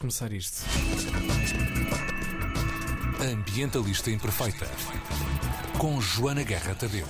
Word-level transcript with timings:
começar 0.00 0.32
isto. 0.32 0.62
Ambientalista 3.22 4.10
Imperfeita. 4.10 4.66
Com 5.78 6.00
Joana 6.00 6.42
Guerra 6.42 6.74
Tadeu. 6.74 7.06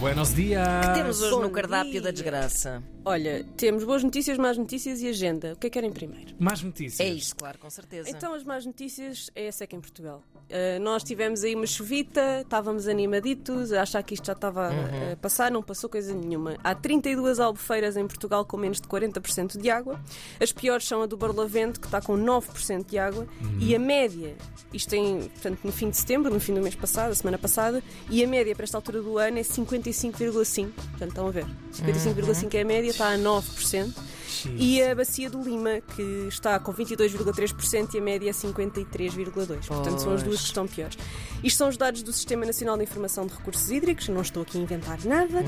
Buenos 0.00 0.34
dias! 0.34 0.66
Temos 0.92 1.20
hoje 1.20 1.30
Bom 1.30 1.42
no 1.42 1.50
cardápio 1.50 1.92
dia. 1.92 2.02
da 2.02 2.10
desgraça. 2.10 2.82
Olha, 3.06 3.44
temos 3.56 3.84
boas 3.84 4.02
notícias, 4.02 4.38
más 4.38 4.56
notícias 4.56 5.02
e 5.02 5.08
agenda. 5.08 5.52
O 5.52 5.56
que 5.56 5.66
é 5.66 5.70
que 5.70 5.74
querem 5.74 5.92
primeiro? 5.92 6.34
Mais 6.38 6.62
notícias. 6.62 7.00
É 7.00 7.12
isto, 7.12 7.36
claro, 7.36 7.58
com 7.58 7.68
certeza. 7.68 8.08
Então, 8.08 8.32
as 8.32 8.42
más 8.44 8.64
notícias 8.64 9.30
é 9.34 9.48
a 9.48 9.52
seca 9.52 9.76
em 9.76 9.80
Portugal. 9.80 10.22
Uh, 10.44 10.78
nós 10.80 11.02
tivemos 11.02 11.42
aí 11.42 11.54
uma 11.54 11.66
chuvita, 11.66 12.40
estávamos 12.42 12.86
animaditos, 12.88 13.72
a 13.72 13.82
achar 13.82 14.02
que 14.02 14.14
isto 14.14 14.26
já 14.26 14.32
estava 14.34 14.70
Uhum. 14.70 15.10
a- 15.10 15.12
a 15.12 15.16
passar, 15.16 15.50
não 15.50 15.62
passou 15.62 15.88
coisa 15.90 16.14
nenhuma. 16.14 16.56
Há 16.62 16.74
32 16.74 17.40
albufeiras 17.40 17.96
em 17.96 18.06
Portugal 18.06 18.44
com 18.44 18.56
menos 18.56 18.80
de 18.80 18.86
40% 18.88 19.58
de 19.58 19.70
água. 19.70 20.00
As 20.40 20.52
piores 20.52 20.86
são 20.86 21.02
a 21.02 21.06
do 21.06 21.16
Barlavento, 21.16 21.80
que 21.80 21.86
está 21.86 22.00
com 22.00 22.14
9% 22.16 22.86
de 22.90 22.98
água. 22.98 23.26
E 23.58 23.74
a 23.74 23.78
média, 23.78 24.34
isto 24.72 24.94
em, 24.94 25.20
portanto, 25.28 25.58
no 25.64 25.72
fim 25.72 25.90
de 25.90 25.96
setembro, 25.96 26.32
no 26.32 26.40
fim 26.40 26.54
do 26.54 26.60
mês 26.62 26.74
passado, 26.74 27.12
a 27.12 27.14
semana 27.14 27.38
passada, 27.38 27.82
e 28.10 28.22
a 28.24 28.26
média 28.26 28.54
para 28.54 28.64
esta 28.64 28.78
altura 28.78 29.00
do 29.02 29.18
ano 29.18 29.38
é 29.38 29.42
55,5%. 29.42 30.72
Portanto, 30.90 31.08
estão 31.08 31.26
a 31.28 31.30
ver. 31.30 31.46
55,5% 31.72 32.54
é 32.54 32.60
a 32.60 32.64
média, 32.64 32.93
está 32.94 33.12
a 33.12 33.18
9%. 33.18 33.92
E 34.56 34.82
a 34.82 34.94
bacia 34.94 35.30
do 35.30 35.42
Lima, 35.42 35.80
que 35.94 36.02
está 36.28 36.58
com 36.58 36.72
22,3% 36.72 37.94
e 37.94 37.98
a 37.98 38.02
média 38.02 38.30
é 38.30 38.32
53,2%. 38.32 39.66
Portanto, 39.66 39.98
são 39.98 40.12
as 40.12 40.22
duas 40.22 40.40
que 40.40 40.46
estão 40.46 40.66
piores. 40.66 40.98
Isto 41.42 41.56
são 41.56 41.68
os 41.68 41.76
dados 41.76 42.02
do 42.02 42.12
Sistema 42.12 42.44
Nacional 42.44 42.76
de 42.76 42.82
Informação 42.82 43.26
de 43.26 43.34
Recursos 43.34 43.70
Hídricos, 43.70 44.08
não 44.08 44.20
estou 44.20 44.42
aqui 44.42 44.58
a 44.58 44.60
inventar 44.60 45.02
nada. 45.04 45.44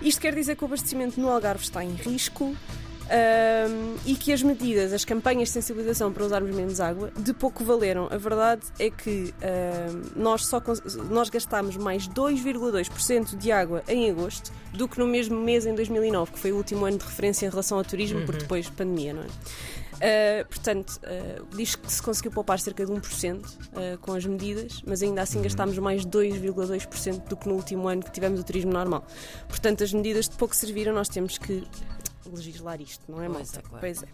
Isto 0.00 0.20
quer 0.20 0.34
dizer 0.34 0.56
que 0.56 0.64
o 0.64 0.66
abastecimento 0.66 1.20
no 1.20 1.28
Algarve 1.28 1.62
está 1.62 1.84
em 1.84 1.92
risco. 1.94 2.56
Ahm, 3.10 3.96
e 4.06 4.14
que 4.14 4.32
as 4.32 4.42
medidas, 4.42 4.92
as 4.92 5.04
campanhas 5.04 5.48
de 5.48 5.54
sensibilização 5.54 6.12
para 6.12 6.24
usarmos 6.24 6.54
menos 6.54 6.80
água, 6.80 7.10
de 7.18 7.32
pouco 7.32 7.64
valeram. 7.64 8.08
A 8.10 8.16
verdade 8.16 8.62
é 8.78 8.90
que 8.90 9.34
ahm, 9.42 10.02
nós, 10.16 10.46
só 10.46 10.62
nós 11.10 11.28
gastámos 11.30 11.76
mais 11.76 12.08
2,2% 12.08 13.36
de 13.36 13.52
água 13.52 13.82
em 13.88 14.10
agosto 14.10 14.52
do 14.72 14.86
que 14.86 14.98
no 14.98 15.06
mesmo 15.06 15.40
mês 15.40 15.66
em 15.66 15.74
2009, 15.74 16.32
que 16.32 16.38
foi 16.38 16.52
o 16.52 16.56
último 16.56 16.84
ano 16.84 16.98
de 16.98 17.04
referência 17.04 17.46
em 17.46 17.50
relação 17.50 17.78
ao 17.78 17.84
turismo, 17.84 18.24
porque 18.24 18.42
depois 18.42 18.68
pandemia, 18.68 19.12
não 19.12 19.22
é? 19.22 19.26
Uh, 19.98 20.46
portanto, 20.46 21.00
uh, 21.02 21.56
diz 21.56 21.74
que 21.74 21.92
se 21.92 22.00
conseguiu 22.00 22.30
poupar 22.30 22.60
cerca 22.60 22.86
de 22.86 22.92
1% 22.92 23.44
uh, 23.44 23.98
com 24.00 24.12
as 24.12 24.24
medidas, 24.24 24.80
mas 24.86 25.02
ainda 25.02 25.22
assim 25.22 25.42
gastámos 25.42 25.76
mais 25.78 26.06
2,2% 26.06 27.26
do 27.26 27.36
que 27.36 27.48
no 27.48 27.54
último 27.54 27.88
ano 27.88 28.02
que 28.04 28.12
tivemos 28.12 28.38
o 28.38 28.44
turismo 28.44 28.72
normal. 28.72 29.04
Portanto, 29.48 29.82
as 29.82 29.92
medidas 29.92 30.28
de 30.28 30.36
pouco 30.36 30.54
serviram, 30.54 30.94
nós 30.94 31.08
temos 31.08 31.36
que 31.36 31.66
legislar 32.34 32.80
isto, 32.80 33.04
não 33.10 33.20
é, 33.22 33.26
Pois 33.28 33.36
malta? 33.52 33.58
é, 33.58 33.62
claro. 33.62 33.80
Pois 33.80 34.02
é. 34.02 34.08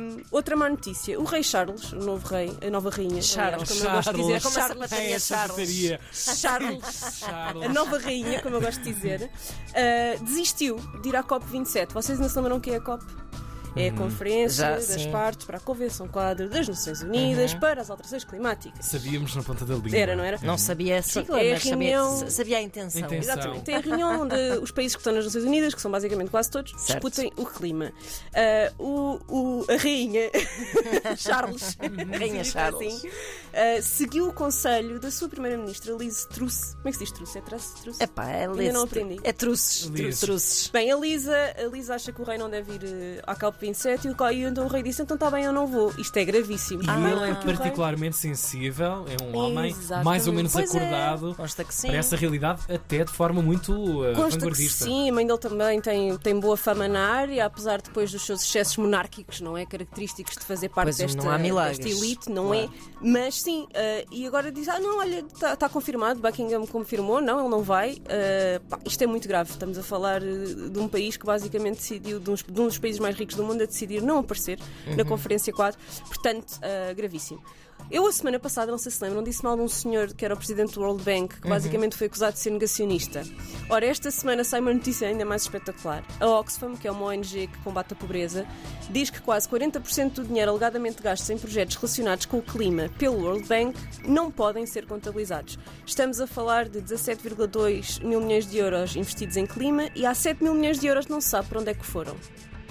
Um, 0.00 0.22
outra 0.32 0.56
má 0.56 0.68
notícia: 0.68 1.18
o 1.20 1.24
rei 1.24 1.42
Charles, 1.42 1.92
o 1.92 1.96
novo 1.96 2.26
rei, 2.26 2.52
a 2.66 2.68
nova 2.70 2.90
rainha, 2.90 3.22
Charles, 3.22 3.70
aliás, 3.70 3.78
como 3.78 3.84
eu 3.84 3.92
gosto 3.94 4.12
de 4.12 4.20
dizer, 4.20 4.42
Como 4.42 4.58
a 4.58 4.60
Charles, 4.60 5.22
sapataria. 5.22 6.00
Charles, 6.12 7.18
Charles. 7.20 7.62
a 7.64 7.68
nova 7.68 7.98
rainha, 7.98 8.42
como 8.42 8.56
eu 8.56 8.60
gosto 8.60 8.82
de 8.82 8.92
dizer, 8.92 9.30
uh, 9.30 10.24
desistiu 10.24 10.76
de 11.02 11.08
ir 11.10 11.16
à 11.16 11.22
COP27. 11.22 11.92
Vocês 11.92 12.18
ainda 12.18 12.28
se 12.28 12.36
lembram 12.36 12.56
o 12.56 12.60
que 12.60 12.70
é 12.72 12.76
a 12.76 12.80
COP? 12.80 13.04
É 13.76 13.88
a 13.88 13.92
conferência 13.92 14.64
Já, 14.64 14.70
das 14.76 14.84
sim. 14.86 15.10
partes 15.10 15.46
para 15.46 15.58
a 15.58 15.60
Convenção 15.60 16.08
Quadro 16.08 16.48
das 16.48 16.66
Nações 16.66 17.02
Unidas 17.02 17.52
para 17.54 17.82
as 17.82 17.90
alterações 17.90 18.24
climáticas. 18.24 18.86
Sabíamos 18.86 19.36
na 19.36 19.42
ponta 19.42 19.64
da 19.66 19.74
língua. 19.74 19.96
Era, 19.96 20.16
não 20.16 20.24
era? 20.24 20.38
Não 20.42 20.56
sabia 20.56 20.98
a 20.98 21.02
sigla, 21.02 21.40
É 21.40 21.50
a 21.50 21.52
mas 21.54 21.62
sabia, 21.62 21.98
reunião- 21.98 22.30
sabia 22.30 22.56
a 22.58 22.62
intenção. 22.62 23.00
Intenção. 23.02 23.18
Exatamente. 23.34 23.64
Tem 23.64 23.74
a 23.74 23.80
reunião 23.80 24.22
onde 24.22 24.34
os 24.62 24.70
países 24.70 24.96
que 24.96 25.00
estão 25.00 25.12
nas 25.12 25.26
Nações 25.26 25.44
Unidas, 25.44 25.74
que 25.74 25.80
são 25.82 25.90
basicamente 25.90 26.30
quase 26.30 26.50
todos, 26.50 26.70
Certo. 26.72 26.86
discutem 27.08 27.30
o 27.36 27.44
clima. 27.44 27.92
Ah, 28.34 28.72
o, 28.78 29.20
o- 29.28 29.64
a 29.68 29.76
rainha 29.76 30.30
Charles, 31.18 31.76
Rainha 32.18 32.44
Charles. 32.44 32.94
assim, 32.96 33.10
ah, 33.52 33.80
seguiu 33.82 34.28
o 34.28 34.32
conselho 34.32 34.98
da 35.00 35.10
sua 35.10 35.28
primeira-ministra 35.28 35.94
Liz 35.94 36.24
Truss. 36.26 36.74
Como 36.76 36.88
é 36.88 36.90
que 36.92 36.98
se 36.98 37.04
diz 37.04 37.12
Truss? 37.12 37.36
É 37.36 37.40
Truss? 37.40 37.64
Truss? 37.82 38.00
Epá, 38.00 38.28
é 38.30 38.46
Ainda 38.46 38.72
não 38.72 38.82
aprendi. 38.82 39.18
É 39.22 39.32
truces. 39.32 39.84
Liso. 39.86 40.26
Truces. 40.26 40.68
Bem, 40.72 40.90
a 40.90 40.96
Lisa, 40.96 41.34
a 41.58 41.66
Lisa 41.68 41.94
acha 41.94 42.12
que 42.12 42.20
o 42.20 42.24
rei 42.24 42.38
não 42.38 42.48
deve 42.50 42.72
ir 42.74 42.80
eh, 42.84 43.22
à 43.26 43.34
COP27 43.36 44.04
e, 44.04 44.34
e 44.36 44.42
então 44.44 44.64
o 44.64 44.68
rei 44.68 44.82
disse: 44.82 45.02
então 45.02 45.14
está 45.14 45.30
bem, 45.30 45.44
eu 45.44 45.52
não 45.52 45.66
vou. 45.66 45.92
Isto 45.98 46.16
é 46.18 46.24
gravíssimo. 46.24 46.82
E 46.82 46.86
Ah, 46.88 46.98
ele 47.10 47.20
é 47.30 47.32
rei- 47.32 47.54
particularmente 47.56 48.16
sensível, 48.16 49.04
é 49.08 49.22
um 49.22 49.36
homem 49.36 49.70
Exatamente. 49.70 50.04
mais 50.04 50.26
ou 50.26 50.32
menos 50.32 50.52
Pois 50.52 50.74
é. 50.74 50.78
acordado 50.78 51.34
Consta 51.34 51.64
que 51.64 51.74
sim. 51.74 51.88
para 51.88 51.96
essa 51.96 52.16
realidade, 52.16 52.62
até 52.72 53.04
de 53.04 53.12
forma 53.12 53.42
muito 53.42 53.72
uh, 53.72 54.14
Consta 54.14 54.30
que 54.30 54.36
vanguardista. 54.38 54.84
sim, 54.84 55.08
a 55.10 55.12
mãe 55.12 55.26
dele 55.26 55.38
também 55.38 55.80
tem, 55.80 56.16
tem 56.18 56.38
boa 56.38 56.56
fama 56.56 56.86
na 56.88 57.06
área, 57.08 57.44
apesar 57.46 57.80
depois 57.80 58.10
dos 58.12 58.24
seus 58.24 58.42
excessos 58.42 58.76
monárquicos, 58.76 59.40
não 59.40 59.56
é? 59.56 59.64
Característicos 59.66 60.34
de 60.36 60.44
fazer 60.44 60.68
parte 60.70 60.86
Pois, 60.86 60.96
desta, 60.98 61.22
não 61.22 61.30
há 61.30 61.38
milagres. 61.38 61.78
desta 61.78 61.92
elite, 62.04 62.30
não 62.30 62.46
Claro. 62.48 62.72
é? 62.72 62.96
Mas 63.00 63.35
sim, 63.40 63.66
eh, 63.74 64.04
e 64.10 64.26
agora 64.26 64.50
diz: 64.50 64.68
ah, 64.68 64.78
não, 64.78 64.98
olha, 64.98 65.24
está 65.32 65.68
confirmado, 65.68 66.20
Buckingham 66.20 66.66
confirmou, 66.66 67.20
não, 67.20 67.40
ele 67.40 67.48
não 67.48 67.62
vai. 67.62 67.98
Eh, 68.08 68.60
pá, 68.68 68.78
isto 68.84 69.02
é 69.02 69.06
muito 69.06 69.26
grave. 69.28 69.50
Estamos 69.50 69.78
a 69.78 69.82
falar 69.82 70.22
eh, 70.22 70.68
de 70.70 70.78
um 70.78 70.88
país 70.88 71.16
que 71.16 71.24
basicamente 71.26 71.76
decidiu, 71.76 72.18
de, 72.20 72.30
uns- 72.30 72.42
de 72.42 72.60
um 72.60 72.66
dos 72.66 72.78
países 72.78 73.00
mais 73.00 73.16
ricos 73.16 73.34
do 73.36 73.44
mundo, 73.44 73.62
a 73.62 73.66
decidir 73.66 74.02
não 74.02 74.18
aparecer 74.18 74.58
na 74.86 75.02
Uhum. 75.02 75.08
Conferência 75.08 75.52
4, 75.52 75.78
portanto, 76.08 76.58
gravíssimo. 76.96 77.42
Eu, 77.88 78.04
a 78.04 78.10
semana 78.12 78.38
passada, 78.40 78.70
não 78.72 78.78
sei 78.78 78.90
se 78.90 79.02
lembram, 79.02 79.22
disse 79.22 79.44
mal 79.44 79.54
de 79.54 79.62
um 79.62 79.68
senhor 79.68 80.12
que 80.12 80.24
era 80.24 80.34
o 80.34 80.36
presidente 80.36 80.74
do 80.74 80.80
World 80.80 81.04
Bank, 81.04 81.36
Uhum. 81.36 81.40
que 81.40 81.48
basicamente 81.48 81.96
foi 81.96 82.08
acusado 82.08 82.32
de 82.32 82.40
ser 82.40 82.50
negacionista. 82.50 83.22
Ora, 83.70 83.86
esta 83.86 84.10
semana 84.10 84.42
sai 84.42 84.60
uma 84.60 84.74
notícia 84.74 85.06
ainda 85.06 85.24
mais 85.24 85.42
espetacular. 85.42 86.04
A 86.18 86.26
Oxfam, 86.26 86.74
que 86.76 86.88
é 86.88 86.90
uma 86.90 87.06
ONG 87.06 87.46
que 87.46 87.58
combate 87.62 87.92
a 87.92 87.96
pobreza, 87.96 88.44
diz 88.90 89.08
que 89.08 89.20
quase 89.20 89.48
40% 89.48 90.14
do 90.14 90.24
dinheiro 90.24 90.50
alegadamente 90.50 91.00
gasto 91.00 91.30
em 91.30 91.38
projetos 91.38 91.76
relacionados 91.76 92.26
com 92.26 92.38
o 92.38 92.42
clima 92.42 92.90
pelo 92.98 93.18
World 93.22 93.46
Bank 93.46 93.78
não 94.04 94.32
podem 94.32 94.66
ser 94.66 94.84
contabilizados. 94.86 95.56
Estamos 95.86 96.20
a 96.20 96.26
falar 96.26 96.68
de 96.68 96.80
17,2 96.82 98.02
mil 98.04 98.20
milhões 98.20 98.46
de 98.48 98.58
euros 98.58 98.96
investidos 98.96 99.36
em 99.36 99.46
clima 99.46 99.90
e 99.94 100.04
há 100.04 100.12
7 100.12 100.42
mil 100.42 100.54
milhões 100.54 100.80
de 100.80 100.88
euros 100.88 101.06
não 101.06 101.20
se 101.20 101.28
sabe 101.28 101.48
para 101.48 101.60
onde 101.60 101.70
é 101.70 101.74
que 101.74 101.86
foram. 101.86 102.16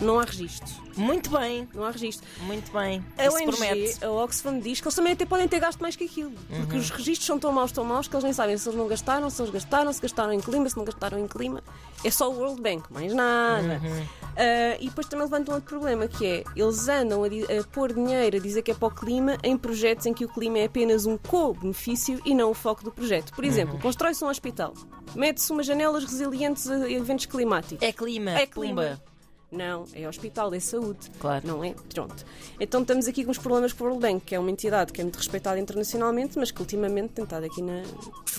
Não 0.01 0.19
há 0.19 0.23
registro. 0.23 0.85
Muito 0.97 1.29
bem, 1.29 1.67
Não 1.73 1.83
há 1.83 1.91
registro. 1.91 2.25
muito 2.41 2.71
bem. 2.71 3.03
A 3.17 3.27
Isso 3.27 3.35
ONG, 3.35 3.45
promete. 3.47 4.05
a 4.05 4.09
Oxfam, 4.11 4.59
diz 4.59 4.79
que 4.79 4.87
eles 4.87 4.95
também 4.95 5.11
até 5.13 5.25
podem 5.25 5.45
ter 5.47 5.59
gasto 5.59 5.79
mais 5.81 5.95
que 5.95 6.05
aquilo. 6.05 6.31
Porque 6.49 6.73
Uhum. 6.73 6.79
os 6.79 6.89
registros 6.89 7.25
são 7.25 7.37
tão 7.37 7.51
maus, 7.51 7.71
tão 7.71 7.83
maus, 7.83 8.07
que 8.07 8.15
eles 8.15 8.23
nem 8.23 8.31
sabem 8.33 8.57
se 8.57 8.67
eles 8.69 8.77
não 8.79 8.87
gastaram, 8.87 9.29
se 9.29 9.41
eles 9.41 9.51
gastaram, 9.51 9.91
se 9.91 10.01
gastaram 10.01 10.31
em 10.33 10.39
clima, 10.39 10.69
se 10.69 10.77
não 10.77 10.85
gastaram 10.85 11.19
em 11.19 11.27
clima. 11.27 11.61
É 12.03 12.09
só 12.11 12.29
o 12.31 12.37
World 12.37 12.61
Bank, 12.61 12.91
mais 12.93 13.13
nada. 13.13 13.81
Uhum. 13.83 14.05
Ah, 14.37 14.77
e 14.79 14.87
depois 14.87 15.07
também 15.07 15.25
levantam 15.25 15.53
outro 15.55 15.69
problema, 15.69 16.07
que 16.07 16.25
é 16.25 16.43
eles 16.55 16.87
andam 16.87 17.23
a, 17.23 17.27
a 17.27 17.63
pôr 17.71 17.91
dinheiro, 17.93 18.37
a 18.37 18.39
dizer 18.39 18.61
que 18.61 18.71
é 18.71 18.73
para 18.73 18.87
o 18.87 18.91
clima, 18.91 19.37
em 19.43 19.57
projetos 19.57 20.05
em 20.05 20.13
que 20.13 20.23
o 20.23 20.29
clima 20.29 20.59
é 20.59 20.65
apenas 20.65 21.05
um 21.05 21.17
co-benefício 21.17 22.21
e 22.25 22.33
não 22.33 22.51
o 22.51 22.53
foco 22.53 22.83
do 22.83 22.91
projeto. 22.91 23.33
Por 23.33 23.43
Uhum. 23.43 23.49
exemplo, 23.49 23.79
constrói-se 23.79 24.23
um 24.23 24.29
hospital, 24.29 24.73
mete-se 25.13 25.51
umas 25.51 25.65
janelas 25.65 26.03
resilientes 26.05 26.69
a 26.69 26.89
eventos 26.89 27.25
climáticos. 27.25 27.85
É 27.85 27.91
clima, 27.91 28.31
É 28.31 28.45
clima. 28.45 28.81
pumba. 28.83 29.14
Não, 29.55 29.85
é 29.93 30.07
hospital, 30.07 30.53
é 30.53 30.59
saúde. 30.59 31.09
Claro. 31.19 31.47
Não 31.47 31.63
é? 31.63 31.73
Pronto. 31.93 32.25
Então 32.59 32.81
estamos 32.81 33.07
aqui 33.07 33.23
com 33.23 33.31
os 33.31 33.37
problemas 33.37 33.73
com 33.73 33.83
o 33.83 33.87
World 33.87 34.01
Bank, 34.05 34.25
que 34.25 34.35
é 34.35 34.39
uma 34.39 34.51
entidade 34.51 34.91
que 34.91 35.01
é 35.01 35.03
muito 35.03 35.17
respeitada 35.17 35.59
internacionalmente, 35.59 36.37
mas 36.37 36.51
que 36.51 36.59
ultimamente 36.61 37.09
tem 37.13 37.23
estado 37.23 37.45
aqui 37.45 37.61
na. 37.61 37.83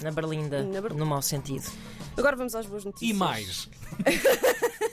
Na 0.02 0.10
Berlinda, 0.10 0.62
Na 0.62 0.80
Berlinda. 0.80 0.94
no 0.94 1.06
mau 1.06 1.22
sentido. 1.22 1.64
Agora 2.16 2.36
vamos 2.36 2.54
às 2.54 2.66
boas 2.66 2.84
notícias. 2.84 3.10
E 3.10 3.14
mais. 3.14 3.68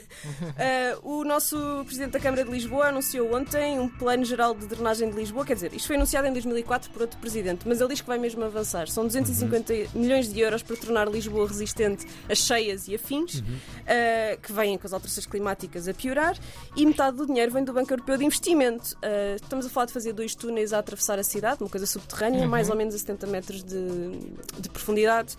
Ah, 0.58 0.98
o 1.02 1.24
nosso 1.24 1.56
Presidente 1.84 2.12
da 2.12 2.20
Câmara 2.20 2.44
de 2.44 2.50
Lisboa 2.50 2.86
anunciou 2.86 3.34
ontem 3.34 3.78
um 3.78 3.88
plano 3.88 4.24
geral 4.24 4.54
de 4.54 4.66
drenagem 4.66 5.10
de 5.10 5.16
Lisboa. 5.16 5.44
Quer 5.44 5.54
dizer, 5.54 5.74
isto 5.74 5.86
foi 5.86 5.96
anunciado 5.96 6.26
em 6.26 6.32
2004 6.32 6.90
por 6.90 7.02
outro 7.02 7.18
Presidente, 7.18 7.66
mas 7.66 7.80
ele 7.80 7.90
diz 7.90 8.00
que 8.00 8.06
vai 8.06 8.18
mesmo 8.18 8.42
avançar. 8.44 8.88
São 8.88 9.06
250 9.06 9.72
milhões 9.94 10.32
de 10.32 10.40
euros 10.40 10.62
para 10.62 10.76
tornar 10.76 11.08
Lisboa 11.08 11.46
resistente 11.46 12.06
a 12.28 12.34
cheias 12.34 12.88
e 12.88 12.94
afins, 12.94 13.42
ah, 13.86 14.36
que 14.40 14.52
vêm 14.52 14.78
com 14.78 14.86
as 14.86 14.92
alterações 14.92 15.26
climáticas 15.26 15.88
a 15.88 15.94
piorar, 15.94 16.36
e 16.76 16.86
metade 16.86 17.16
do 17.16 17.26
dinheiro 17.26 17.52
vem 17.52 17.64
do 17.64 17.72
Banco 17.72 17.92
Europeu 17.92 18.16
de 18.16 18.24
Investimento. 18.24 18.96
Ah, 19.02 19.36
estamos 19.36 19.66
a 19.66 19.68
falar 19.68 19.86
de 19.86 19.92
fazer 19.92 20.12
dois 20.12 20.34
túneis 20.34 20.72
a 20.72 20.78
atravessar 20.78 21.18
a 21.18 21.24
cidade, 21.24 21.62
uma 21.62 21.70
coisa 21.70 21.86
subterrânea, 21.86 22.46
mais 22.46 22.70
ou 22.70 22.76
menos 22.76 22.94
a 22.94 22.98
70 22.98 23.26
metros 23.26 23.62
de, 23.62 23.88
de 24.58 24.68
profundidade. 24.68 25.36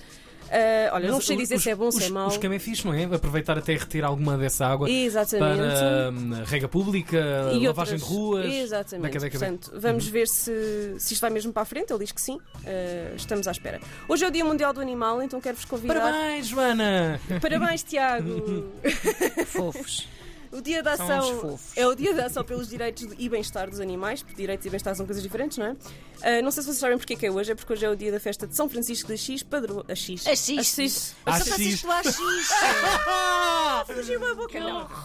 Ah, 0.52 0.92
olha, 0.94 1.08
não 1.08 1.16
Mas 1.16 1.26
sei 1.26 1.38
dizer 1.38 1.56
os- 1.56 1.64
se 1.64 1.70
é 1.70 1.76
bom, 1.76 1.90
se 1.92 2.04
é 2.04 2.06
os- 2.06 2.12
mau. 2.12 2.28
O 2.28 2.32
esquema 2.32 2.56
é 2.56 2.60
fixe, 2.60 2.86
não 2.86 2.94
é? 2.94 3.04
Aproveitar 3.06 3.58
até 3.58 3.74
reter 3.76 4.04
alguma 4.04 4.38
dessa 4.38 4.66
água 4.66 4.90
Exatamente. 4.90 5.40
para 5.58 6.12
hum, 6.12 6.44
rega 6.46 6.68
pública, 6.68 7.18
E 7.54 7.66
lavagem 7.68 7.96
outras- 7.96 8.02
de 8.02 8.06
ruas. 8.08 8.46
Exatamente. 8.54 9.08
Beca, 9.08 9.20
beca, 9.20 9.40
beca. 9.40 9.52
Portanto, 9.58 9.80
vamos 9.82 10.08
ver 10.08 10.28
se, 10.28 10.96
se 11.00 11.14
isto 11.14 11.22
vai 11.22 11.30
mesmo 11.32 11.52
para 11.52 11.64
a 11.64 11.66
frente. 11.66 11.92
Ele 11.92 12.00
diz 12.00 12.12
que 12.12 12.22
sim. 12.22 12.36
Uh, 12.36 13.16
estamos 13.16 13.48
à 13.48 13.52
espera. 13.52 13.80
Hoje 14.08 14.24
é 14.24 14.28
o 14.28 14.32
Dia 14.32 14.46
Mundial 14.46 14.72
do 14.74 14.82
Animal, 14.82 15.22
então 15.22 15.42
quero-vos 15.42 15.66
convidar. 15.66 15.96
Parabéns, 15.96 16.48
Joana! 16.48 17.20
Parabéns, 17.42 17.84
Tiago! 17.84 18.72
Fofos. 19.48 20.08
O 20.52 20.62
dia 20.62 20.82
da 20.82 20.96
São 20.96 21.06
ação 21.06 21.60
é 21.76 21.88
o 21.88 21.96
dia 21.96 22.14
da 22.14 22.26
ação 22.26 22.44
pelos 22.44 22.70
direitos 22.70 23.08
e 23.18 23.30
bem-estar 23.30 23.70
dos 23.70 23.80
animais, 23.80 24.22
porque 24.24 24.36
direitos 24.36 24.66
e 24.66 24.70
bem-estar 24.70 24.96
são 24.96 25.06
coisas 25.06 25.24
diferentes, 25.24 25.58
não 25.58 25.68
é? 25.68 25.76
Ah, 26.22 26.42
não 26.42 26.52
sei 26.52 26.64
se 26.64 26.68
vocês 26.68 26.80
sabem 26.80 26.98
porque 26.98 27.14
é 27.14 27.16
que 27.16 27.26
é 27.26 27.32
hoje, 27.32 27.52
é 27.52 27.56
porque 27.56 27.74
hoje 27.74 27.86
é 27.86 27.90
o 27.90 27.96
dia 27.96 28.12
da 28.12 28.20
festa 28.20 28.48
de 28.48 28.56
São 28.56 28.70
Francisco 28.70 29.08
de 29.08 29.14
Assis, 29.14 29.44
padro... 29.44 29.86
Assis. 29.88 30.28
Assis. 30.28 30.60
Assis. 30.60 31.16
São 31.24 31.34
Francisco 31.34 31.88
do 31.88 31.94
Assis. 31.94 32.50
Fugiu 33.96 34.26
a 34.26 34.36
boca. 34.36 34.60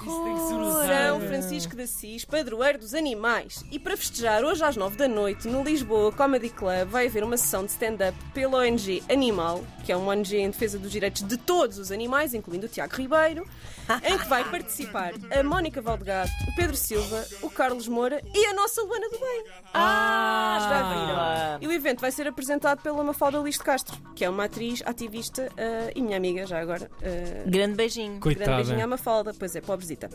São 0.04 1.20
Francisco 1.20 1.76
de 1.76 1.82
Assis, 1.82 2.24
padroeiro 2.24 2.78
dos 2.78 2.94
animais. 2.94 3.64
E 3.70 3.78
para 3.78 3.96
festejar, 3.96 4.44
hoje 4.44 4.64
às 4.64 4.76
9 4.76 4.96
da 4.96 5.08
noite, 5.08 5.48
no 5.48 5.62
Lisboa 5.62 6.12
Comedy 6.12 6.48
Club, 6.48 6.88
vai 6.88 7.06
haver 7.06 7.24
uma 7.24 7.36
sessão 7.36 7.64
de 7.64 7.72
stand-up 7.72 8.16
pela 8.32 8.58
ONG 8.58 9.02
Animal, 9.10 9.64
que 9.84 9.92
é 9.92 9.96
uma 9.96 10.12
ONG 10.12 10.36
em 10.36 10.50
defesa 10.50 10.78
dos 10.78 10.90
direitos 10.90 11.22
de 11.22 11.36
todos 11.36 11.78
os 11.78 11.90
animais, 11.92 12.34
incluindo 12.34 12.66
o 12.66 12.68
Tiago 12.68 12.94
Ribeiro, 12.96 13.46
em 14.04 14.18
que 14.18 14.28
vai 14.28 14.44
participar 14.48 15.12
a 15.30 15.42
Mónica 15.42 15.80
Valdegato, 15.80 16.30
o 16.48 16.54
Pedro 16.54 16.76
Silva, 16.76 17.26
o 17.42 17.50
Carlos 17.50 17.86
Moura 17.88 18.20
e 18.34 18.46
a 18.46 18.54
nossa 18.54 18.82
Luana 18.82 19.08
do 19.08 19.18
Bem. 19.18 19.44
Ah, 19.72 20.58
Já 20.68 21.58
viram? 21.58 21.62
E 21.62 21.66
o 21.66 21.72
evento 21.72 22.00
vai 22.00 22.10
ser 22.10 22.26
apresentado 22.26 22.80
pela 22.82 23.02
Mafalda 23.04 23.38
Luís 23.38 23.56
de 23.56 23.62
Castro, 23.62 23.96
que 24.14 24.24
é 24.24 24.30
uma 24.30 24.44
atriz, 24.44 24.82
ativista 24.84 25.50
eh, 25.56 25.92
e 25.94 26.02
minha 26.02 26.16
amiga 26.16 26.46
já 26.46 26.60
agora. 26.60 26.90
eh, 27.02 27.44
Grande 27.46 27.74
beijinho. 27.74 28.18
Grande 28.18 28.38
beijinho 28.38 28.56
à 28.56 28.64
Coitada. 28.64 28.86
Mafalda, 28.86 29.34
pois 29.38 29.54
é, 29.54 29.60
pobrezita. 29.60 30.10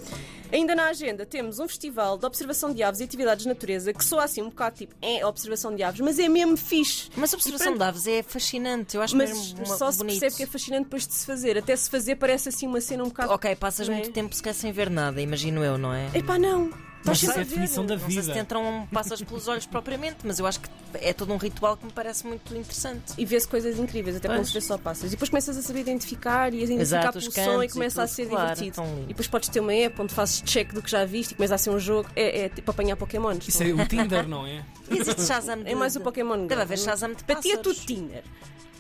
Ainda 0.52 0.76
na 0.76 0.88
agenda 0.88 1.26
temos 1.26 1.60
um 1.60 1.68
festival 1.68 2.18
de 2.18 2.26
observação 2.26 2.74
de 2.74 2.84
aves 2.84 3.00
e 3.00 3.04
atividades 3.04 3.44
de 3.44 3.50
natureza 3.50 3.94
que 3.94 4.04
soa 4.04 4.24
assim 4.26 4.42
um 4.42 4.50
bocado 4.50 4.76
tipo 4.78 4.96
é 5.02 5.26
observação 5.26 5.74
de 5.76 5.84
aves, 5.84 6.00
mas 6.02 6.20
é 6.20 6.28
mesmo 6.28 6.58
fixe. 6.58 7.10
Mas 7.16 7.34
a 7.34 7.38
observação 7.38 7.74
E 7.74 7.78
de 7.78 7.84
aves 7.84 8.08
é 8.08 8.22
fascinante. 8.24 8.96
Eu 8.96 9.02
acho 9.02 9.16
Mas 9.16 9.30
mesmo 9.30 9.58
uma, 9.66 9.78
só 9.78 9.92
se 9.92 10.00
bonito. 10.00 10.20
percebe 10.20 10.36
que 10.38 10.44
é 10.44 10.48
fascinante 10.48 10.84
depois 10.86 11.08
de 11.08 11.14
se 11.14 11.26
fazer. 11.26 11.58
Até 11.58 11.76
se 11.76 11.90
fazer 11.90 12.16
parece 12.16 12.50
assim 12.50 12.68
uma 12.68 12.82
cena 12.82 13.04
um 13.04 13.08
bocado. 13.08 13.32
Ok, 13.34 13.56
passas 13.56 13.88
é? 13.88 13.92
muito 13.94 14.12
tempo 14.12 14.36
sequer 14.36 14.54
sem 14.54 14.72
ver 14.72 14.90
nada, 14.90 15.05
imagino 15.18 15.64
eu, 15.64 15.78
não 15.78 15.94
é? 15.94 16.10
Epá, 16.14 16.38
não. 16.38 16.70
Mas 17.06 17.22
isso 17.22 17.32
é 17.34 17.36
a 17.36 17.42
a 17.42 17.44
definição 17.44 17.86
da 17.86 17.96
Não 17.96 18.02
sei 18.02 18.10
se 18.10 18.22
te 18.22 18.26
vida. 18.30 18.40
entram 18.40 18.88
passas 18.92 19.22
pelos 19.22 19.48
olhos 19.48 19.68
propriamente, 19.68 20.18
mas 20.24 20.40
eu 20.40 20.48
acho 20.48 20.60
que 20.60 20.68
é 20.96 21.14
todo 21.14 21.32
um 21.32 21.38
ritual 21.38 21.78
que 21.78 21.86
me 21.86 21.92
parece 21.92 22.26
muito 22.26 22.52
interessante. 22.56 23.14
E 23.16 23.24
vê-se 23.24 23.48
coisas 23.48 23.78
incríveis, 23.78 24.16
até 24.16 24.28
quando 24.28 24.44
se 24.44 24.52
vê 24.54 24.60
só 24.60 24.76
passas. 24.76 25.08
E 25.08 25.10
depois 25.12 25.30
começas 25.30 25.56
a 25.56 25.62
saber 25.62 25.82
identificar 25.82 26.52
e 26.52 26.62
a 26.62 26.64
identificar 26.64 26.82
Exato, 26.82 27.20
pelo 27.20 27.28
os 27.30 27.34
som 27.34 27.42
e 27.42 27.46
cantos 27.46 27.64
e 27.64 27.74
começa 27.74 28.02
a 28.02 28.08
ser 28.08 28.26
claro, 28.28 28.56
divertido. 28.56 28.88
E 29.04 29.08
depois 29.10 29.28
podes 29.28 29.50
ter 29.50 29.60
uma 29.60 29.74
app 29.74 30.02
onde 30.02 30.14
fazes 30.16 30.42
check 30.42 30.74
do 30.74 30.82
que 30.82 30.90
já 30.90 31.06
viste 31.06 31.34
e 31.34 31.36
começa 31.36 31.54
a 31.54 31.58
ser 31.60 31.70
um 31.70 31.80
jogo. 31.80 32.10
É, 32.16 32.46
é 32.46 32.50
tipo 32.50 32.72
apanhar 32.72 32.96
Pokémons. 32.96 33.48
Isso 33.48 33.62
é 33.62 33.68
o 33.68 33.88
Tinder, 33.88 34.28
não 34.28 34.48
é? 34.48 34.66
Existe 34.90 35.28
Shazam 35.28 35.62
de... 35.62 35.70
É 35.70 35.76
mais 35.76 35.96
o 35.96 36.02
Pokémon 36.02 36.40
Go. 36.40 36.48
Deve 36.48 36.62
haver 36.64 36.80
Shazam 36.80 37.14
de 37.14 37.24
Para 37.24 37.40
ti 37.40 37.52
é 37.52 37.58
pássaros. 37.58 37.78
tudo 37.78 37.86
Tinder. 37.86 38.24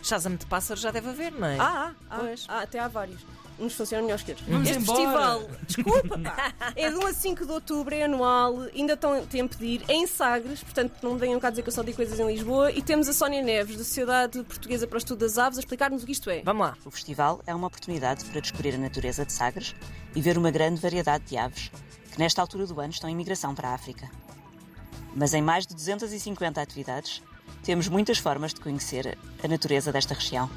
Shazam 0.01 0.35
de 0.35 0.45
pássaros 0.47 0.81
já 0.81 0.89
deve 0.89 1.09
haver, 1.09 1.31
não 1.31 1.47
é? 1.47 1.57
Ah, 1.59 1.93
ah, 2.09 2.17
Pois. 2.21 2.45
ah, 2.47 2.61
até 2.61 2.79
há 2.79 2.87
vários. 2.87 3.21
Uns 3.57 3.73
funcionam 3.73 4.05
melhores 4.05 4.23
que 4.23 4.31
outros. 4.31 4.47
Vamos 4.49 4.69
este 4.69 4.81
embora. 4.81 4.99
festival, 4.99 5.49
desculpa, 5.65 6.19
pá, 6.19 6.53
é 6.75 6.89
de 6.89 6.95
1 6.97 7.05
a 7.05 7.13
5 7.13 7.45
de 7.45 7.51
outubro, 7.51 7.95
é 7.95 8.03
anual, 8.03 8.61
ainda 8.75 8.93
estão 8.93 9.25
tempo 9.25 9.55
de 9.57 9.65
ir, 9.65 9.83
é 9.87 9.93
em 9.93 10.05
Sagres, 10.07 10.61
portanto 10.61 10.93
não 11.01 11.13
me 11.13 11.19
venham 11.19 11.39
cá 11.39 11.49
dizer 11.49 11.61
que 11.61 11.69
eu 11.69 11.73
só 11.73 11.81
digo 11.81 11.95
coisas 11.95 12.19
em 12.19 12.27
Lisboa. 12.27 12.71
E 12.71 12.81
temos 12.81 13.07
a 13.07 13.13
Sónia 13.13 13.41
Neves, 13.41 13.77
da 13.77 13.83
Sociedade 13.83 14.43
Portuguesa 14.43 14.85
para 14.87 14.95
o 14.95 14.97
Estudo 14.97 15.19
das 15.19 15.37
Aves, 15.37 15.57
a 15.57 15.61
explicar-nos 15.61 16.03
o 16.03 16.05
que 16.05 16.11
isto 16.11 16.29
é. 16.29 16.41
Vamos 16.43 16.67
lá. 16.67 16.77
O 16.83 16.91
festival 16.91 17.41
é 17.47 17.55
uma 17.55 17.67
oportunidade 17.67 18.25
para 18.25 18.41
descobrir 18.41 18.75
a 18.75 18.77
natureza 18.77 19.25
de 19.25 19.31
Sagres 19.31 19.73
e 20.13 20.21
ver 20.21 20.37
uma 20.37 20.51
grande 20.51 20.81
variedade 20.81 21.23
de 21.25 21.37
aves 21.37 21.71
que, 22.11 22.19
nesta 22.19 22.41
altura 22.41 22.65
do 22.65 22.79
ano, 22.79 22.91
estão 22.91 23.09
em 23.09 23.15
migração 23.15 23.55
para 23.55 23.69
a 23.69 23.73
África. 23.73 24.09
Mas 25.15 25.33
em 25.33 25.41
mais 25.41 25.65
de 25.65 25.73
250 25.73 26.61
atividades, 26.61 27.21
temos 27.63 27.87
muitas 27.87 28.17
formas 28.17 28.53
de 28.53 28.59
conhecer 28.59 29.17
a 29.43 29.47
natureza 29.47 29.91
desta 29.91 30.13
região. 30.13 30.49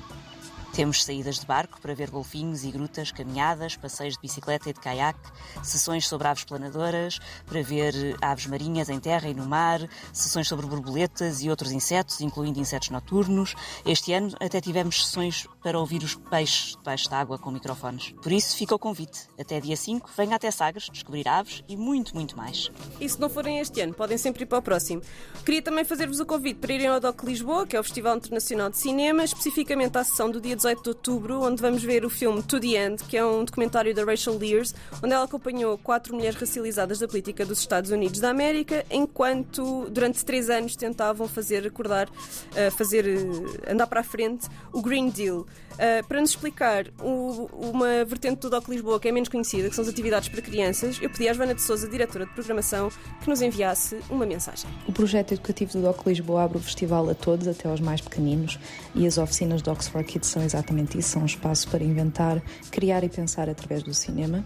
Temos 0.72 1.04
saídas 1.04 1.40
de 1.40 1.46
barco 1.46 1.80
para 1.80 1.94
ver 1.94 2.10
golfinhos 2.10 2.64
e 2.64 2.70
grutas, 2.70 3.10
caminhadas, 3.10 3.76
passeios 3.76 4.14
de 4.14 4.20
bicicleta 4.20 4.70
e 4.70 4.72
de 4.72 4.80
caiaque, 4.80 5.30
sessões 5.62 6.06
sobre 6.06 6.28
aves 6.28 6.44
planadoras, 6.44 7.18
para 7.46 7.62
ver 7.62 8.16
aves 8.22 8.46
marinhas 8.46 8.88
em 8.88 9.00
terra 9.00 9.28
e 9.28 9.34
no 9.34 9.46
mar, 9.46 9.80
sessões 10.12 10.46
sobre 10.46 10.66
borboletas 10.66 11.42
e 11.42 11.50
outros 11.50 11.72
insetos, 11.72 12.20
incluindo 12.20 12.60
insetos 12.60 12.90
noturnos. 12.90 13.54
Este 13.84 14.12
ano 14.12 14.34
até 14.40 14.60
tivemos 14.60 15.06
sessões 15.06 15.48
para 15.62 15.78
ouvir 15.78 16.02
os 16.02 16.14
peixes 16.14 16.76
debaixo 16.76 17.10
d'água 17.10 17.38
com 17.38 17.50
microfones. 17.50 18.12
Por 18.22 18.30
isso 18.30 18.56
fica 18.56 18.74
o 18.74 18.78
convite. 18.78 19.28
Até 19.38 19.60
dia 19.60 19.76
5, 19.76 20.10
venha 20.16 20.36
até 20.36 20.50
Sagres 20.50 20.88
descobrir 20.90 21.26
aves 21.28 21.62
e 21.68 21.76
muito, 21.76 22.14
muito 22.14 22.36
mais. 22.36 22.70
E 23.00 23.08
se 23.08 23.20
não 23.20 23.28
forem 23.28 23.58
este 23.58 23.80
ano, 23.80 23.94
podem 23.94 24.18
sempre 24.18 24.44
ir 24.44 24.46
para 24.46 24.58
o 24.58 24.62
próximo. 24.62 25.02
Queria 25.44 25.62
também 25.62 25.84
fazer-vos 25.84 26.20
o 26.20 26.26
convite 26.26 26.60
para 26.60 26.72
irem 26.72 26.88
ao 26.88 27.00
DOC 27.00 27.24
Lisboa, 27.24 27.66
que 27.66 27.76
é 27.76 27.80
o 27.80 27.82
Festival 27.82 28.16
Internacional 28.16 28.70
de 28.70 28.78
Cinema, 28.78 29.24
especificamente 29.24 29.96
à 29.98 30.04
sessão 30.04 30.30
do 30.30 30.40
dia 30.40 30.56
18 30.58 30.82
de 30.82 30.88
outubro, 30.90 31.40
onde 31.42 31.62
vamos 31.62 31.82
ver 31.82 32.04
o 32.04 32.10
filme 32.10 32.42
To 32.42 32.60
the 32.60 32.76
End, 32.76 33.02
que 33.04 33.16
é 33.16 33.24
um 33.24 33.44
documentário 33.44 33.94
da 33.94 34.04
Rachel 34.04 34.36
Lears, 34.36 34.74
onde 35.02 35.14
ela 35.14 35.24
acompanhou 35.24 35.78
quatro 35.78 36.14
mulheres 36.14 36.38
racializadas 36.38 36.98
da 36.98 37.08
política 37.08 37.46
dos 37.46 37.60
Estados 37.60 37.90
Unidos 37.90 38.20
da 38.20 38.30
América, 38.30 38.84
enquanto 38.90 39.88
durante 39.90 40.24
três 40.24 40.50
anos 40.50 40.76
tentavam 40.76 41.28
fazer 41.28 41.66
acordar, 41.66 42.08
eh, 42.54 42.70
fazer 42.70 43.06
eh, 43.06 43.72
andar 43.72 43.86
para 43.86 44.00
a 44.00 44.04
frente 44.04 44.48
o 44.72 44.82
Green 44.82 45.08
Deal. 45.08 45.46
Uh, 45.78 46.04
para 46.08 46.20
nos 46.20 46.30
explicar 46.30 46.86
uma 46.98 48.04
vertente 48.04 48.40
do 48.40 48.50
DOC 48.50 48.68
Lisboa 48.68 48.98
que 48.98 49.06
é 49.06 49.12
menos 49.12 49.28
conhecida, 49.28 49.68
que 49.68 49.76
são 49.76 49.84
as 49.84 49.88
atividades 49.88 50.28
para 50.28 50.42
crianças, 50.42 50.98
eu 51.00 51.08
pedi 51.08 51.28
à 51.28 51.32
Joana 51.32 51.54
de 51.54 51.62
Souza, 51.62 51.86
diretora 51.88 52.26
de 52.26 52.32
programação, 52.32 52.90
que 53.22 53.28
nos 53.28 53.40
enviasse 53.40 53.96
uma 54.10 54.26
mensagem. 54.26 54.68
O 54.88 54.92
projeto 54.92 55.34
educativo 55.34 55.74
do 55.74 55.82
DOC 55.82 56.08
Lisboa 56.08 56.42
abre 56.42 56.58
o 56.58 56.60
festival 56.60 57.08
a 57.08 57.14
todos, 57.14 57.46
até 57.46 57.68
aos 57.68 57.78
mais 57.78 58.00
pequeninos, 58.00 58.58
e 58.92 59.06
as 59.06 59.18
oficinas 59.18 59.62
Docs 59.62 59.86
for 59.86 60.02
Kids 60.02 60.28
são 60.28 60.42
exatamente 60.48 60.98
isso, 60.98 61.10
são 61.10 61.22
um 61.22 61.26
espaço 61.26 61.68
para 61.68 61.84
inventar, 61.84 62.42
criar 62.70 63.04
e 63.04 63.08
pensar 63.08 63.48
através 63.48 63.82
do 63.82 63.94
cinema. 63.94 64.44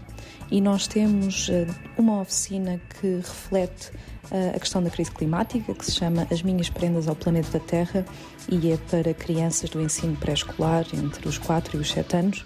E 0.51 0.61
nós 0.61 0.87
temos 0.87 1.49
eh, 1.49 1.65
uma 1.97 2.21
oficina 2.21 2.79
que 2.99 3.15
reflete 3.15 3.91
eh, 4.31 4.53
a 4.55 4.59
questão 4.59 4.83
da 4.83 4.89
crise 4.89 5.11
climática, 5.11 5.73
que 5.73 5.85
se 5.85 5.91
chama 5.91 6.27
As 6.31 6.43
Minhas 6.43 6.69
Prendas 6.69 7.07
ao 7.07 7.15
Planeta 7.15 7.59
Terra, 7.59 8.05
e 8.49 8.71
é 8.71 8.77
para 8.77 9.13
crianças 9.13 9.69
do 9.69 9.81
ensino 9.81 10.15
pré-escolar, 10.17 10.85
entre 10.93 11.27
os 11.27 11.37
4 11.37 11.77
e 11.77 11.79
os 11.79 11.91
7 11.91 12.15
anos. 12.17 12.45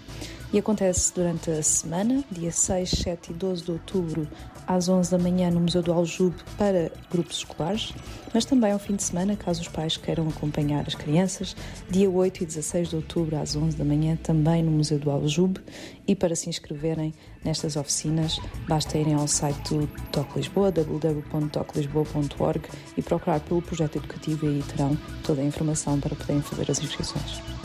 E 0.50 0.58
acontece 0.58 1.14
durante 1.14 1.50
a 1.50 1.62
semana, 1.62 2.24
dia 2.30 2.50
6, 2.50 2.88
7 2.90 3.32
e 3.32 3.34
12 3.34 3.64
de 3.64 3.72
outubro, 3.72 4.26
às 4.66 4.88
11 4.88 5.10
da 5.10 5.18
manhã 5.18 5.50
no 5.50 5.60
Museu 5.60 5.82
do 5.82 5.92
Aljube 5.92 6.36
para 6.56 6.90
grupos 7.10 7.36
escolares, 7.38 7.92
mas 8.32 8.46
também 8.46 8.72
ao 8.72 8.78
fim 8.78 8.96
de 8.96 9.02
semana, 9.02 9.36
caso 9.36 9.60
os 9.60 9.68
pais 9.68 9.98
queiram 9.98 10.26
acompanhar 10.26 10.86
as 10.86 10.94
crianças, 10.94 11.54
dia 11.90 12.08
8 12.08 12.42
e 12.42 12.46
16 12.46 12.88
de 12.88 12.96
outubro 12.96 13.36
às 13.36 13.54
11 13.56 13.76
da 13.76 13.84
manhã 13.84 14.16
também 14.16 14.62
no 14.62 14.70
Museu 14.70 14.98
do 14.98 15.10
Aljube 15.10 15.60
e 16.06 16.14
para 16.14 16.34
se 16.34 16.48
inscreverem 16.48 17.12
nestas 17.44 17.76
oficinas 17.76 18.40
basta 18.66 18.96
irem 18.96 19.12
ao 19.14 19.28
site 19.28 19.74
do 19.74 19.86
DOC 20.12 20.36
Lisboa, 20.36 20.72
www.doclisboa.org 20.72 22.68
e 22.96 23.02
procurar 23.02 23.40
pelo 23.40 23.60
projeto 23.60 23.96
educativo 23.96 24.46
e 24.46 24.48
aí 24.48 24.62
terão 24.62 24.96
toda 25.22 25.42
a 25.42 25.44
informação 25.44 26.00
para 26.00 26.16
poderem 26.16 26.40
fazer 26.40 26.70
as 26.70 26.78
inscrições. 26.80 27.57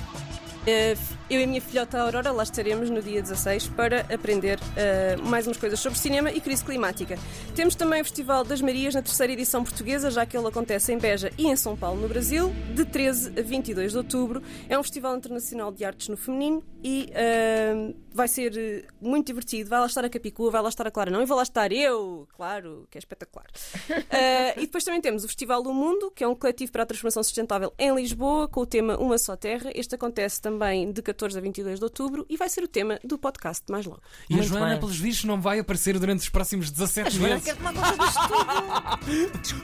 Uh, 0.63 0.98
Eu 1.30 1.42
e 1.42 1.44
a 1.44 1.48
minha 1.48 1.62
filhota 1.62 2.00
Aurora 2.00 2.31
lá 2.31 2.44
estaremos 2.44 2.89
no 2.89 3.01
dia 3.01 3.21
16 3.21 3.69
para 3.69 4.01
aprender 4.13 4.60
uh, 4.60 5.21
mais 5.27 5.48
umas 5.48 5.57
coisas 5.57 5.80
sobre 5.80 5.98
cinema 5.98 6.31
e 6.31 6.39
crise 6.39 6.63
climática. 6.63 7.18
Temos 7.56 7.75
também 7.75 8.01
o 8.01 8.06
Festival 8.06 8.44
das 8.44 8.62
Marias 8.62 8.94
na 8.94 9.01
terceira 9.01 9.33
edição 9.33 9.63
portuguesa, 9.63 10.10
já 10.12 10.25
que 10.25 10.38
ele 10.38 10.48
acontece 10.48 10.94
em 10.94 10.98
Beja 10.98 11.31
e 11.38 11.48
em 11.48 11.56
São 11.56 11.75
Paulo, 11.75 12.00
no 12.00 12.08
Brasil, 12.08 12.53
de 12.74 12.86
13 12.86 13.39
a 13.39 13.41
22 13.41 13.91
de 13.91 13.98
outubro. 13.98 14.41
É 14.70 14.77
um 14.77 14.84
festival 14.84 15.17
internacional 15.17 15.72
de 15.72 15.84
artes 15.84 16.08
no 16.08 16.15
feminino 16.15 16.63
e 16.82 17.10
uh, 17.12 17.96
vai 18.13 18.27
ser 18.27 18.86
muito 19.01 19.27
divertido. 19.27 19.70
Vai 19.70 19.79
lá 19.79 19.86
estar 19.88 20.05
a 20.05 20.10
Capicua, 20.10 20.51
vai 20.51 20.62
lá 20.62 20.70
estar 20.70 20.86
a 20.86 20.91
Clara, 20.91 21.10
não, 21.10 21.22
e 21.22 21.25
vou 21.25 21.36
lá 21.36 21.43
estar 21.43 21.72
eu, 21.72 22.27
claro, 22.36 22.88
que 22.91 22.98
é 22.98 23.00
espetacular. 23.00 23.48
Uh, 23.89 24.53
e 24.60 24.62
depois 24.62 24.84
também 24.84 25.01
temos 25.01 25.24
o 25.24 25.27
Festival 25.27 25.62
do 25.62 25.74
Mundo, 25.74 26.12
que 26.12 26.24
é 26.24 26.27
um 26.27 26.36
coletivo 26.36 26.72
para 26.72 26.84
a 26.84 26.86
transformação 26.86 27.24
sustentável 27.24 27.74
em 27.79 27.93
Lisboa, 27.96 28.48
com 28.48 28.62
o 28.62 28.65
tema 28.65 28.98
Uma 28.98 29.17
Só 29.17 29.36
Terra. 29.36 29.72
Este 29.74 29.96
acontece 29.96 30.39
também 30.39 30.52
de 30.91 31.01
14 31.01 31.38
a 31.38 31.41
22 31.41 31.79
de 31.79 31.83
outubro 31.86 32.25
e 32.29 32.38
vai 32.38 32.50
ser 32.50 32.63
o 32.63 32.67
tema 32.67 33.00
do 33.03 33.17
podcast 33.17 33.63
mais 33.69 33.86
logo. 33.86 34.01
E 34.29 34.33
a 34.33 34.38
Muito 34.38 34.50
Joana, 34.50 34.69
bem. 34.72 34.79
pelos 34.79 34.98
vistos, 34.98 35.25
não 35.25 35.39
vai 35.41 35.60
aparecer 35.60 35.98
durante 36.00 36.19
os 36.22 36.29
próximos 36.29 36.69
17 36.72 37.12
Joana 37.17 37.36
meses. 37.36 37.45
quer 37.45 37.55
tomar 37.55 37.74
conta 37.74 37.98
disto 38.05 38.19
tudo. 38.27 38.45